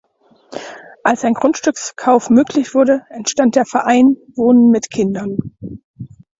[1.03, 5.37] Als ein Grundstückskauf möglich wurde, entstand der "Verein Wohnen mit Kindern".